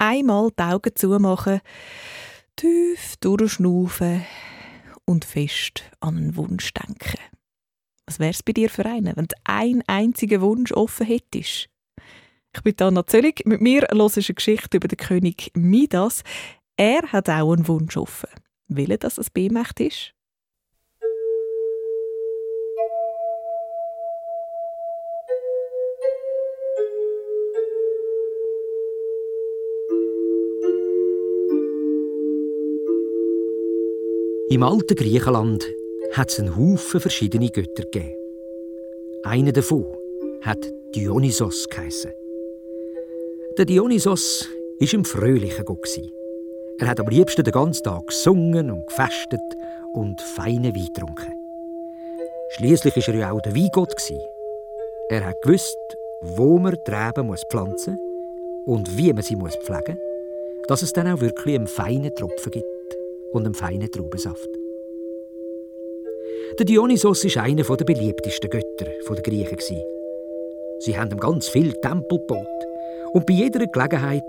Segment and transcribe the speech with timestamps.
[0.00, 1.60] einmal die Augen zumachen,
[2.56, 4.24] tief durchschnaufen
[5.04, 7.18] und fest an einen Wunsch denken.
[8.06, 11.68] Was wär's bei dir für einen, wenn du einen einzigen Wunsch offen hättest?
[12.52, 13.46] Ich bin Anna Zöllig.
[13.46, 16.22] Mit mir los eine Geschichte über den König Midas.
[16.76, 18.30] Er hat auch einen Wunsch offen.
[18.66, 20.14] Will er, dass es bei ihm ist?
[34.52, 35.64] Im alten Griechenland
[36.14, 38.16] hat es einen Haufen verschiedene Götter gegeben.
[39.22, 39.86] Einer davon
[40.40, 40.58] hat
[40.92, 42.10] Dionysos geheissen.
[43.56, 44.48] Der Dionysos
[44.80, 46.00] war ein fröhlicher Gott.
[46.80, 49.40] Er hat am liebsten den ganzen Tag gesungen und gefestet
[49.94, 51.32] und feine Wein getrunken.
[52.56, 53.94] Schließlich war er ja auch der Weingott.
[55.10, 55.78] Er hat gewusst,
[56.22, 57.94] wo man die Reben pflanzen
[58.66, 62.50] muss und wie man sie pflegen muss, dass es dann auch wirklich einen feinen Tropfen
[62.50, 62.79] gibt
[63.32, 64.48] und einem feinen Traubensaft.
[66.58, 69.82] Der Dionysos war einer der beliebtesten Götter der Griechen.
[70.80, 72.46] Sie haben ihm ganz viel Tempel gebaut
[73.12, 74.24] und bei jeder Gelegenheit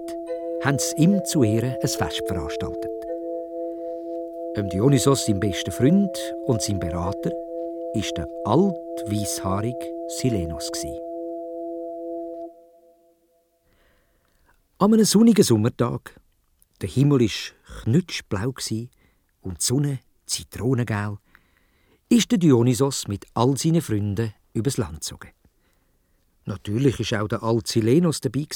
[0.64, 2.92] haben sie ihm zu Ehren ein Fest veranstaltet.
[4.56, 6.10] Dem Dionysos, sein bester Freund
[6.46, 8.76] und sein Berater, war der alt
[9.08, 10.70] weisshaarige Silenos.
[14.78, 16.16] An einem sonnigen Sommertag,
[16.82, 18.54] der Himmel war knutschblau
[19.42, 21.18] und die Sonne zitronengel,
[22.10, 25.32] ist der Dionysos mit all seinen Freunden übers Land gezogen.
[26.46, 28.48] Natürlich war auch der alte Silenos dabei.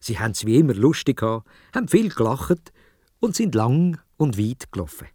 [0.00, 2.72] Sie haben es wie immer lustig gehabt, haben viel gelacht
[3.20, 5.08] und sind lang und weit gelaufen.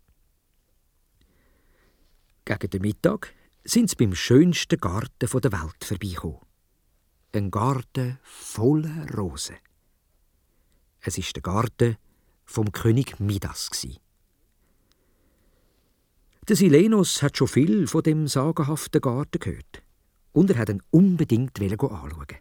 [2.45, 6.39] Gegen den Mittag sind sie beim schönsten Garten der Welt vorbeigekommen.
[7.33, 9.55] Ein Garten voller Rosen.
[11.03, 11.97] Es ist der Garten
[12.45, 13.71] vom König Midas.
[16.47, 19.81] Der Silenus hat schon viel von dem sagenhaften Garten gehört
[20.31, 22.37] und er hat ihn unbedingt anschauen.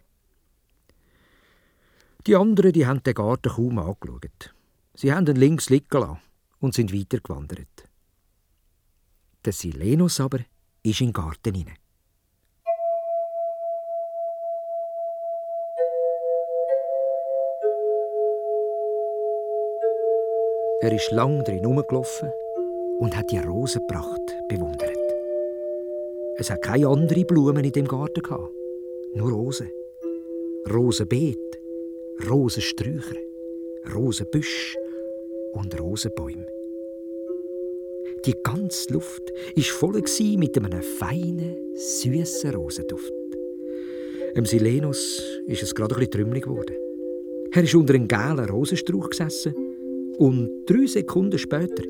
[2.27, 4.53] Die anderen die haben den Garten kaum angeschaut.
[4.93, 6.19] Sie haben ihn links liegen lassen
[6.59, 7.89] und sind weitergewandert.
[9.43, 10.39] Der Silenus aber
[10.83, 11.80] ist in den Garten hinein.
[20.83, 22.31] Er ist lang drin herumgelaufen
[22.97, 24.97] und hat die Rosenpracht bewundert.
[26.37, 28.51] Es hat keine anderen Blumen in dem Garten gehabt,
[29.13, 29.69] nur Rosen.
[30.73, 31.37] Rosenbeet,
[32.27, 33.15] Rosensträucher,
[33.93, 34.75] Rosenbüsch
[35.53, 36.47] und Rosenbäume.
[38.25, 40.01] Die ganze Luft war voll
[40.37, 43.13] mit einem feinen, süßen Rosenduft.
[44.33, 46.75] Im Silenus ist es gerade ein bisschen trümmelig geworden.
[47.51, 49.53] Er ist unter einem gelben Rosenstrauch gesessen
[50.21, 51.83] und drei Sekunden später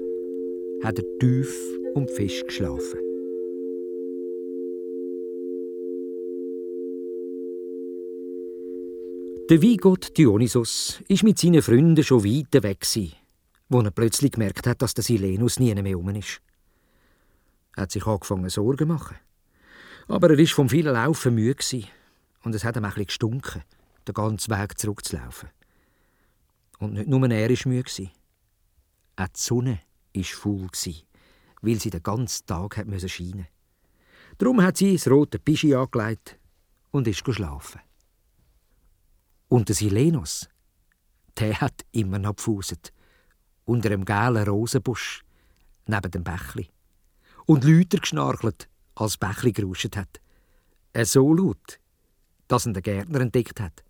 [0.81, 1.53] hat er tief
[1.95, 2.97] und fest geschlafen.
[9.49, 12.85] Der Weingott Dionysos war mit seinen Freunden schon weit weg,
[13.67, 16.39] wo er plötzlich gemerkt hat, dass der Silenus nie mehr um ist.
[17.75, 19.17] Er hat sich angefangen Sorgen zu machen.
[20.07, 21.83] Aber er war vom vielen Laufen müde
[22.45, 23.63] und es hat ihm bisschen gestunken,
[24.07, 25.49] den ganzen Weg zurückzulaufen.
[26.79, 28.11] Und nicht nur er war müde.
[29.21, 29.79] Auch die Sonne
[30.15, 30.69] war faul,
[31.61, 33.47] weil sie den ganzen Tag scheinen musste.
[34.39, 36.39] Darum hat sie das rote Pischi angelegt
[36.89, 37.81] und ist geschlafen.
[39.47, 40.49] Und der Silenus,
[41.37, 42.91] der hat immer noch gefuset,
[43.65, 45.23] unter einem gelben Rosenbusch,
[45.85, 46.69] neben dem Bächli.
[47.45, 50.19] Und Lüter geschnarchelt, als Bächli geruscht hat.
[50.93, 51.79] Er so laut,
[52.47, 53.83] dass ihn der Gärtner entdeckt hat.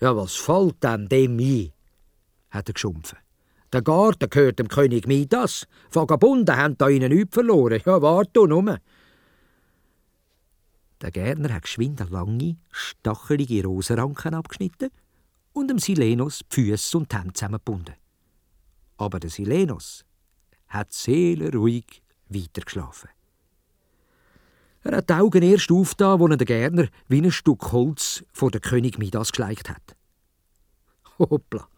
[0.00, 1.72] Ja, was fällt denn dem ein?
[2.50, 3.25] hat er geschumpfen.
[3.72, 5.66] Der Garten gehört dem König Midas.
[5.90, 7.80] Vagabunden haben da ihnen nichts verloren.
[7.84, 8.78] Ja, warte nur.
[11.02, 14.90] Der Gärtner hat geschwind lange, stachelige Rosenranken abgeschnitten
[15.52, 17.94] und dem Silenus die Füße und die Hände zusammengebunden.
[18.96, 20.04] Aber der Silenus
[20.68, 23.10] hat seelenruhig weitergeschlafen.
[24.82, 28.50] Er hat die Augen erst aufgetan, als er den Gärtner wie ein Stück Holz vor
[28.50, 29.96] den König Midas geleicht hat.
[31.18, 31.68] Hoppla!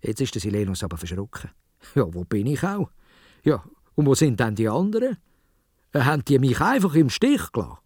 [0.00, 1.50] Jetzt ist der Silenus aber verschrocken.
[1.94, 2.90] Ja, wo bin ich auch?
[3.42, 3.64] Ja,
[3.94, 5.16] und wo sind denn die anderen?
[5.92, 7.78] Äh, haben die mich einfach im Stich gelassen?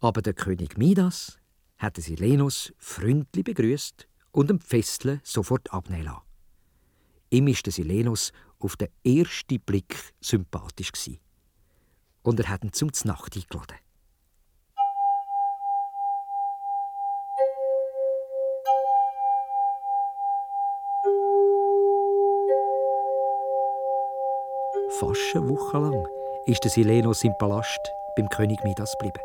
[0.00, 1.38] Aber der König Midas
[1.78, 6.22] hat Silenus freundlich begrüßt und dem Festle sofort abnehmen lassen.
[7.30, 11.20] Ihm ist der Silenus auf den ersten Blick sympathisch gewesen.
[12.22, 13.76] Und er hat ihn zum Znacht eingeladen.
[25.00, 26.06] Fast eine Woche lang
[26.46, 29.24] ist der Silenos im Palast beim König Midas geblieben.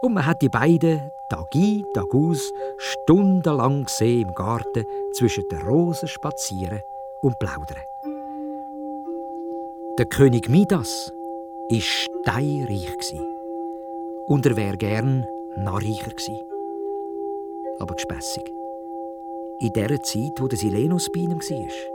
[0.00, 4.84] Und man hat die beiden Tag ein, Tag aus stundenlang gesehen im Garten
[5.14, 6.82] zwischen den Rosen spazieren
[7.22, 7.82] und plaudern.
[9.98, 11.12] Der König Midas
[11.70, 13.14] war steinreich
[14.26, 15.26] und er wäre gern
[15.56, 16.40] noch reicher gewesen.
[17.78, 18.52] Aber gespässig.
[19.60, 21.93] In der Zeit, wo der Silenus bei ihm war,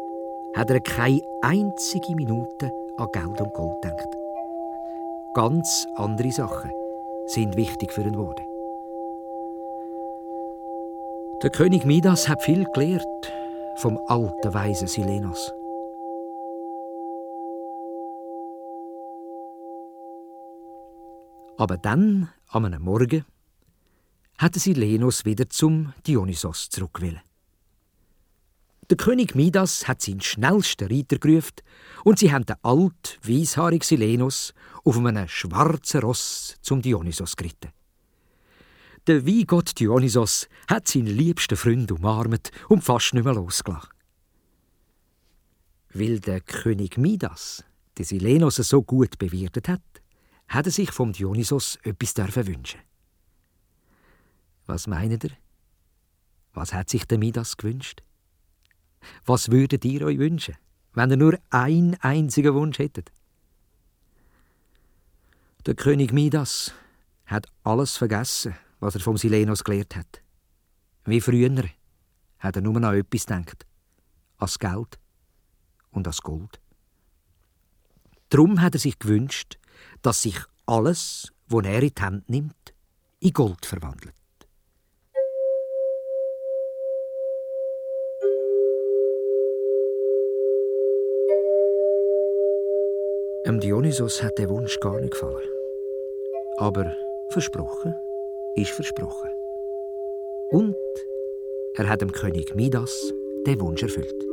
[0.56, 4.18] hat er keine einzige Minute an Geld und Gold gedacht.
[5.34, 6.72] Ganz andere Sachen
[7.28, 8.46] sind wichtig für ihn geworden.
[11.44, 13.32] Der König Midas hat viel gelernt
[13.78, 15.54] vom alten weisen Silenos.
[21.58, 23.26] Aber dann, an einem Morgen,
[24.38, 27.29] hatte Silenos wieder zum Dionysos zurückgewählt.
[28.90, 31.58] Der König Midas hat seinen schnellsten Reiter gerufen
[32.04, 34.54] und sie haben den alt weishaarigen Silenos
[34.84, 37.72] auf einem schwarzen Ross zum Dionysos geritten.
[39.06, 43.90] Der Weingott Dionysos hat seinen liebsten Freund umarmt und fast nicht mehr losgelassen.
[45.94, 47.64] Weil der König Midas
[47.98, 49.82] den Silenos so gut bewirtet hat,
[50.48, 52.16] hat er sich vom Dionysos etwas
[52.48, 52.82] wünschen
[54.66, 55.32] Was meint ihr?
[56.54, 58.02] Was hat sich der Midas gewünscht?
[59.26, 60.56] Was würdet ihr euch wünschen,
[60.94, 63.12] wenn ihr nur einen einzigen Wunsch hättet?
[65.66, 66.74] Der König Midas
[67.26, 70.22] hat alles vergessen, was er vom Silenos gelehrt hat.
[71.06, 71.64] Wie früher
[72.40, 73.66] hat er nur noch etwas gedacht.
[74.38, 75.00] Ans Geld
[75.92, 76.60] und ans Gold.
[78.30, 79.58] Darum hat er sich gewünscht,
[80.02, 82.74] dass sich alles, was er in die Hand nimmt,
[83.20, 84.19] in Gold verwandelt.
[93.50, 95.50] Dem Dionysos hat der Wunsch gar nicht gefallen.
[96.58, 96.96] Aber
[97.30, 97.96] versprochen
[98.54, 99.28] ist versprochen.
[100.52, 100.76] Und
[101.74, 103.12] er hat dem König Midas
[103.48, 104.24] den Wunsch erfüllt.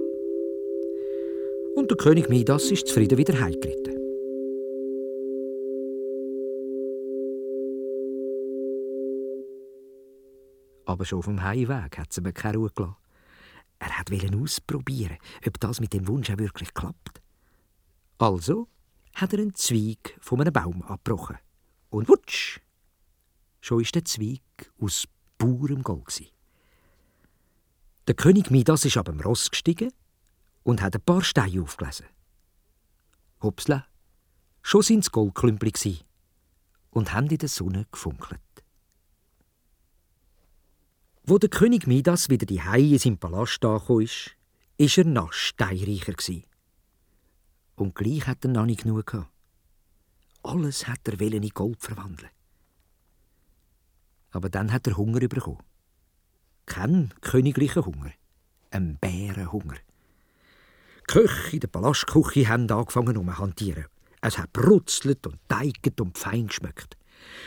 [1.76, 3.96] Und der König Midas ist zufrieden wieder heimgeritten.
[10.84, 12.96] Aber schon auf dem Heimweg hat es ihm keine Ruhe gelassen.
[13.78, 15.16] Er wollte ausprobieren,
[15.46, 17.22] ob das mit dem Wunsch auch wirklich klappt.
[18.18, 18.68] Also
[19.16, 21.38] hat er einen Zweig von einem Baum abgebrochen.
[21.88, 22.60] Und wutsch!
[23.60, 24.42] Schon ist der Zweig
[24.78, 25.08] aus
[25.38, 26.32] purem Gold.
[28.06, 29.90] Der König Midas ist ab dem Ross gestiegen
[30.62, 32.06] und hat ein paar Steine aufgelesen.
[33.42, 33.84] Hupsle,
[34.62, 35.72] schon sind es Goldklümpel
[36.90, 38.40] und haben in der Sonne gefunkelt.
[41.24, 44.36] Wo der König Midas wieder die Hei in seinem Palast angekommen ist,
[44.76, 46.14] ist er noch steinreicher
[47.76, 49.30] und gleich hat er noch nicht genug gehabt.
[50.42, 52.30] Alles hat er in Gold verwandeln.
[54.30, 55.62] Aber dann hat er Hunger bekommen.
[56.66, 58.12] Kein königlicher Hunger,
[58.70, 59.76] ein Bärenhunger.
[59.76, 63.86] Die Köche in der Palastküche haben angefangen um hantieren.
[64.20, 66.96] Es hat brutzelt und teiget und fein geschmeckt.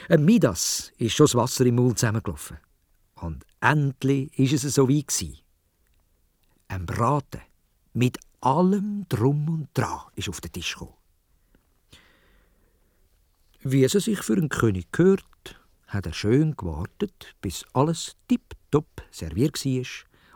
[0.08, 2.58] Ein Midas ist schon das Wasser im Mund zusammengelaufen.
[3.16, 5.06] Und endlich ist es so wie
[6.70, 7.42] Ein Braten
[7.94, 10.94] mit allem Drum und Dran ist auf den Tisch gekommen.
[13.62, 19.64] Wie es sich für einen König gehört, hat er schön gewartet, bis alles tipptopp serviert
[19.66, 19.86] war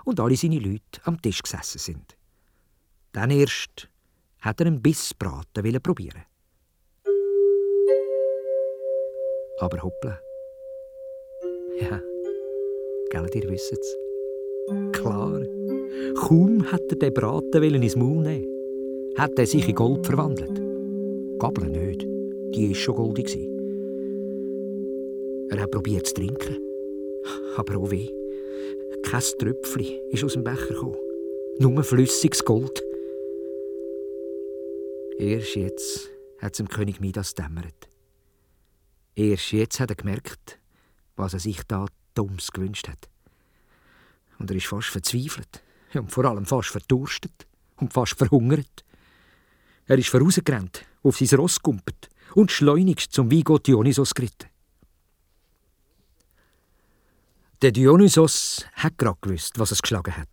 [0.05, 2.17] und alle seine Leute am Tisch gesessen sind.
[3.13, 3.87] Dann erst
[4.41, 6.23] hat er einen Bissbraten probieren.
[9.59, 10.19] Aber hoppla.
[11.79, 12.01] Ja,
[13.11, 13.95] gell, ihr wisst es.
[14.91, 15.52] Klar.
[16.15, 18.53] Kaum hat er den Braten ins Maul nehmen
[19.15, 20.59] hat er sich in Gold verwandelt.
[21.39, 22.01] Gabel nicht,
[22.55, 23.35] die war schon goldig.
[25.49, 26.57] Er hat probiert zu trinken.
[27.57, 28.09] Aber auch weh.
[29.03, 30.97] Kein Tröpfchen ist aus dem Becher gekommen.
[31.59, 32.81] Nur flüssiges Gold.
[35.19, 37.87] Erst jetzt hat es dem König Midas dämmert.
[39.15, 40.59] Erst jetzt hat er gemerkt,
[41.15, 43.09] was er sich da Dummes gewünscht hat.
[44.39, 45.61] Und er ist fast verzweifelt
[45.95, 47.47] und vor allem fast verdurstet
[47.77, 48.83] und fast verhungert.
[49.85, 54.49] Er ist vorausgerannt, auf sein Ross gumpet und schleunigst zum Weingott Dionysos geritten.
[57.61, 60.27] Der Dionysos hat gerade gewusst, was es geschlagen hat.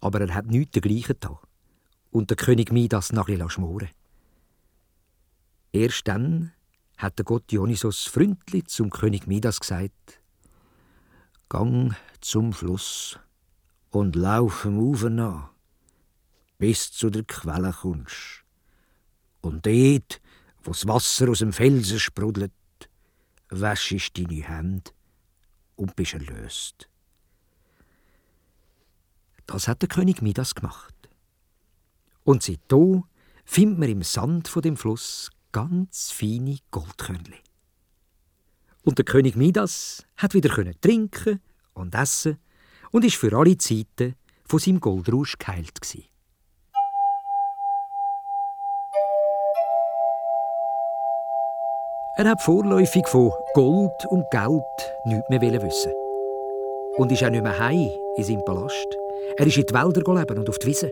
[0.00, 1.38] Aber er hat nichts dergleichen getan
[2.10, 3.90] und der König Midas nachher schmoren.
[5.72, 6.52] Erst dann
[6.96, 10.20] hat der Gott Dionysos freundlich zum König Midas gesagt:
[11.48, 13.18] Gang zum Fluss
[13.94, 15.50] und lauf dem Ufer nach,
[16.58, 18.44] bis zu der Quelle kommst.
[19.40, 20.20] Und dort,
[20.64, 22.52] wo das Wasser aus dem Felsen sprudelt,
[23.50, 24.90] wäschst deine Hände
[25.76, 26.88] und bist erlöst.
[29.46, 30.94] Das hat der König Midas gemacht.
[32.24, 33.04] Und seitdem
[33.44, 37.34] findet man im Sand von dem Fluss ganz feine Goldkörnchen.
[38.82, 41.40] Und der König Midas hat wieder trinken
[41.74, 42.38] und essen
[42.94, 44.14] und ist für alle Zeiten
[44.46, 45.80] von seinem Goldrausch geheilt.
[52.16, 54.62] Er hat vorläufig von Gold und Geld
[55.06, 55.92] nichts mehr wissen.
[56.96, 58.86] Und ist auch nicht mehr heim in seinem Palast.
[59.38, 60.88] Er ist in die Wälder leben und auf die Wiese.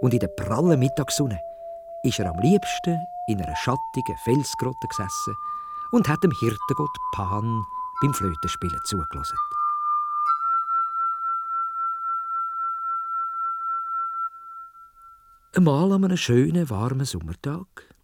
[0.00, 1.38] Und in der prallen Mittagssonne
[2.02, 5.34] ist er am liebsten in einer schattigen Felsgrotte gesessen
[5.92, 7.62] und hat dem Hirtengott Pan
[8.02, 9.38] beim Flötenspielen zugelassen.
[15.56, 17.94] Einmal an einem schönen, warmen Sommertag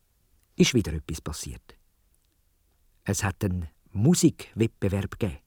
[0.54, 1.76] ist wieder etwas passiert.
[3.02, 5.40] Es hat einen Musikwettbewerb gegeben.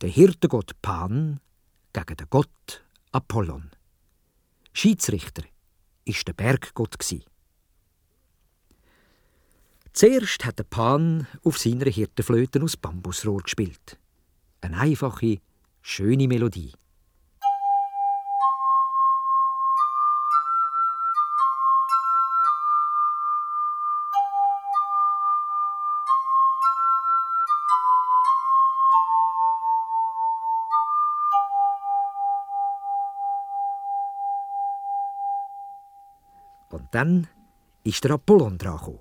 [0.00, 1.38] Der Hirtengott Pan
[1.92, 3.70] gegen den Gott Apollon.
[4.72, 6.96] Schiedsrichter war der Berggott.
[9.92, 14.00] Zuerst hat der Pan auf seiner Hirtenflöte aus Bambusrohr gespielt.
[14.60, 15.38] Eine einfache,
[15.80, 16.72] schöne Melodie.
[36.72, 37.28] Und dann
[37.84, 38.98] ist der Apollon dran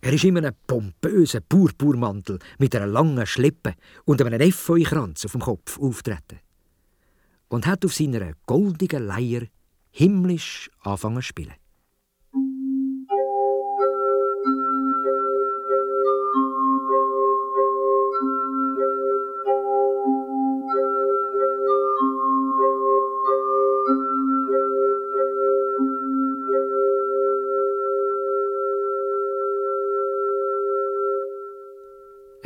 [0.00, 5.40] Er ist in einem pompösen Purpurmantel mit einer langen Schleppe und einem Efeukranz auf dem
[5.40, 6.40] Kopf auftreten.
[7.48, 9.42] Und hat auf seiner goldigen Leier
[9.90, 11.54] himmlisch angefangen zu spielen.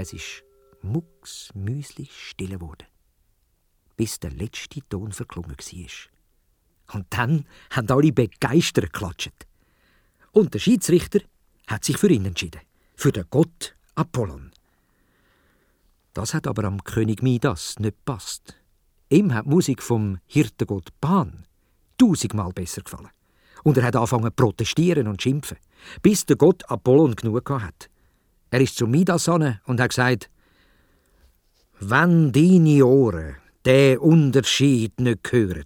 [0.02, 0.42] Es ist
[0.82, 2.88] mucksmüslich still geworden,
[3.96, 6.96] bis der letzte Ton verklungen war.
[6.96, 9.46] Und dann haben alle begeistert geklatscht.
[10.32, 11.20] Und der Schiedsrichter
[11.68, 12.62] hat sich für ihn entschieden,
[12.96, 14.50] für den Gott Apollon.
[16.14, 18.56] Das hat aber am König Midas nicht passt.
[19.08, 21.46] Ihm hat die Musik vom Hirtengott Pan
[21.96, 23.10] tausendmal besser gefallen.
[23.62, 25.58] Und er hat angefangen zu protestieren und schimpfen,
[26.02, 27.91] bis der Gott Apollon genug hat.
[28.52, 30.28] Er ist zu Midas und hat gesagt,
[31.80, 35.64] wenn deine Ohren den Unterschied nicht hören,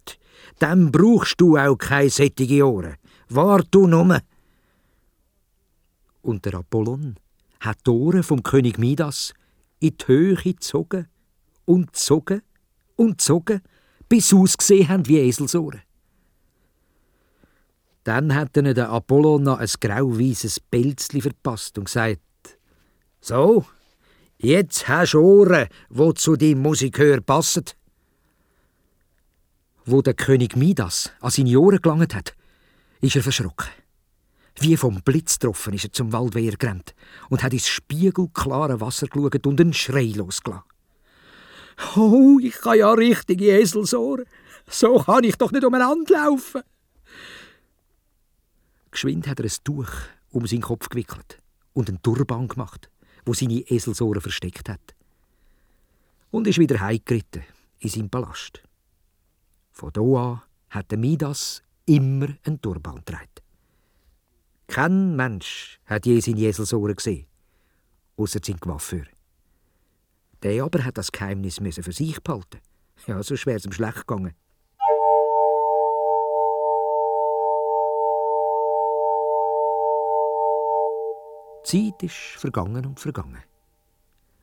[0.60, 2.94] dann brauchst du auch keine sättige Ohren.
[3.28, 4.20] Wart du nur.
[6.22, 7.16] Und der Apollon
[7.58, 9.34] hat die Ohren vom König Midas
[9.80, 11.08] in die Höhe gezogen
[11.64, 12.42] und gezogen
[12.94, 13.62] und gezogen,
[14.08, 15.82] bis sie ausgesehen haben wie Eselsohren.
[18.04, 22.20] Dann hat ihnen der Apollon noch ein grau-weißes Pelzli verpasst und gesagt,
[23.20, 23.64] so,
[24.38, 27.64] jetzt hast du Ohren, wo zu deinem Musikhör passen.
[29.84, 32.34] Wo der König Midas an seine Ohren gelangt hat,
[33.00, 33.68] ist er verschrocken.
[34.58, 36.94] Wie vom Blitz getroffen ist er zum Waldwehr gerannt
[37.28, 40.64] und hat ins spiegelklare Wasser geschaut und einen Schrei losgelassen.
[41.94, 44.24] Oh, ich habe ja richtige Eselsohren.
[44.68, 46.62] So kann ich doch nicht umeinander laufen.
[48.90, 49.90] Geschwind hat er ein Tuch
[50.30, 51.38] um seinen Kopf gewickelt
[51.74, 52.90] und einen Turban gemacht
[53.26, 54.94] wo seine Eselsohren versteckt hat.
[56.30, 57.42] Und ist wieder heimgeritten
[57.80, 58.62] in seinem Palast.
[59.72, 63.28] Von da an hat der Midas immer einen Turban getragen.
[64.68, 67.26] Kein Mensch hat je seine Eselsohren gesehen,
[68.16, 69.04] außer sein Coiffeur.
[70.42, 72.60] Der aber hat das Geheimnis für sich behalten.
[73.06, 74.34] Ja, so schwer es ihm schlecht gegangen.
[81.66, 83.42] Die Zeit ist vergangen und vergangen.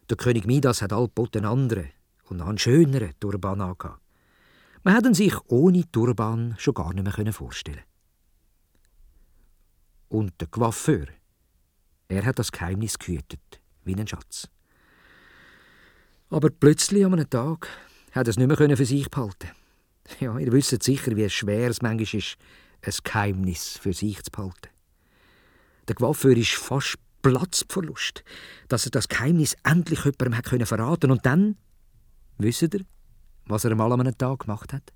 [0.09, 1.89] Der König Midas hat allbald einen anderen
[2.25, 4.01] und noch einen schöneren Turban angehabt.
[4.83, 7.83] Man hätte sich ohne Turban schon gar nicht mehr vorstellen
[10.09, 11.05] Und der Coiffeur,
[12.09, 14.49] er hat das Geheimnis gehütet, wie ein Schatz.
[16.29, 17.69] Aber plötzlich an einem Tag
[18.11, 19.49] hat er es nicht mehr für sich behalten.
[20.19, 22.37] Ja, ihr wisst sicher, wie schwer es manchmal ist,
[22.81, 24.73] ein Geheimnis für sich zu behalten.
[25.87, 28.23] Der Coiffeur ist fast Platzverlust,
[28.67, 31.57] dass er das Geheimnis endlich jemandem hat können verraten und dann,
[32.37, 32.85] wisst ihr,
[33.45, 34.93] was er einmal an einem Tag gemacht hat?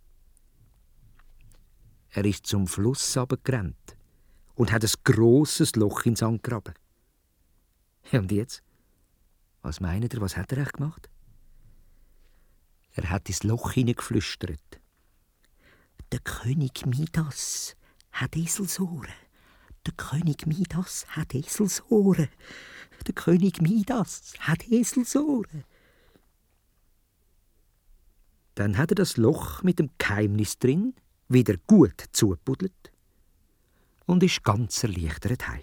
[2.12, 3.98] Er ist zum Fluss gerannt
[4.55, 6.74] und hat ein grosses Loch ins Sand gegraben.
[8.12, 8.62] Und jetzt?
[9.62, 11.10] Was meint ihr, was hat er echt gemacht?
[12.93, 14.81] Er hat ins Loch hineingeflüstert.
[16.12, 17.75] Der König Midas
[18.12, 19.26] hat Eselsohren.
[19.88, 22.27] Der König Midas hat Eselsohren.
[23.08, 25.63] Der König Midas hat Eselsohren.
[28.56, 30.94] Dann hat er das Loch mit dem Geheimnis drin
[31.29, 32.91] wieder gut zugebuddelt
[34.06, 35.62] und ist ganz erleichtert heim.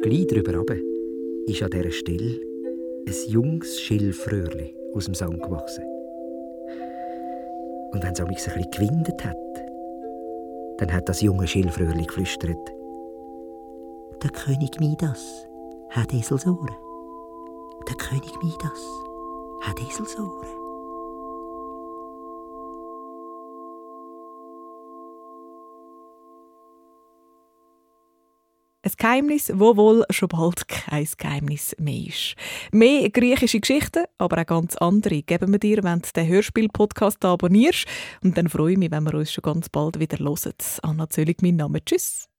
[0.00, 0.78] Gleich drüber runter
[1.46, 2.40] ist an dieser Stelle
[3.06, 5.91] ein junges Schilfröhrli aus dem Sand gewachsen.
[7.92, 9.36] Und wenn es ein bisschen gewindet hat,
[10.78, 12.72] dann hat das junge Schilfröhrli geflüstert.
[14.22, 15.46] Der König Midas
[15.90, 16.74] hat Eselsohren.
[17.88, 18.80] Der König Midas
[19.62, 20.61] hat Eselsohren.
[28.84, 32.34] Ein Geheimnis, wo wohl schon bald kein Geheimnis mehr ist.
[32.72, 37.86] Mehr griechische Geschichten, aber auch ganz andere, geben wir dir, wenn du den Hörspiel-Podcast abonnierst.
[38.24, 40.52] Und dann freue ich mich, wenn wir uns schon ganz bald wieder hören.
[40.82, 41.84] Anna Zöllig, mein Name.
[41.84, 42.31] Tschüss.